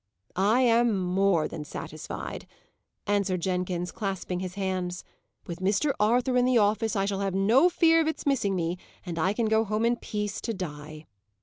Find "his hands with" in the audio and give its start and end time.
4.39-5.59